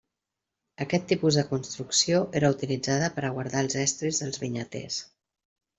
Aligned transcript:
Aquest 0.85 1.05
tipus 1.11 1.37
de 1.39 1.43
construcció 1.51 2.23
era 2.41 2.51
utilitzada 2.57 3.13
per 3.19 3.27
a 3.29 3.33
guardar 3.39 3.65
els 3.67 3.79
estris 3.87 4.25
dels 4.25 4.45
vinyaters. 4.47 4.99